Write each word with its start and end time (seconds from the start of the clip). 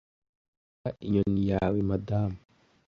naba 0.81 0.89
inyoni 1.05 1.41
yawe 1.51 1.77
madamu 1.89 2.37